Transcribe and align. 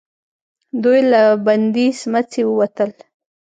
دوئ 0.81 1.01
له 1.11 1.21
بندې 1.45 1.87
سمڅې 1.99 2.41
ووتل. 2.45 2.91